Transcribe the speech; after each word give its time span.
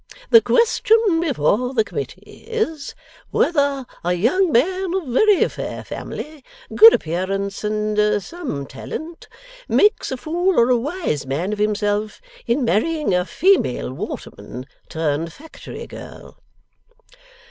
The 0.31 0.41
question 0.41 1.19
before 1.19 1.75
the 1.75 1.83
Committee 1.83 2.21
is, 2.47 2.95
whether 3.29 3.85
a 4.03 4.13
young 4.13 4.51
man 4.51 4.95
of 4.95 5.05
very 5.13 5.47
fair 5.47 5.83
family, 5.83 6.43
good 6.73 6.91
appearance, 6.91 7.63
and 7.63 7.95
some 8.23 8.65
talent, 8.65 9.27
makes 9.67 10.11
a 10.11 10.17
fool 10.17 10.59
or 10.59 10.71
a 10.71 10.75
wise 10.75 11.27
man 11.27 11.53
of 11.53 11.59
himself 11.59 12.19
in 12.47 12.65
marrying 12.65 13.13
a 13.13 13.25
female 13.25 13.93
waterman, 13.93 14.65
turned 14.89 15.31
factory 15.31 15.85
girl. 15.85 16.39